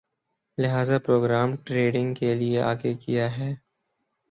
لہذا 0.57 0.97
programme 0.99 1.55
trading 1.65 2.13
کے 2.15 2.33
لیے 2.35 2.61
آگے 2.61 2.93
کِیا 2.95 3.27
ہے 3.37 3.53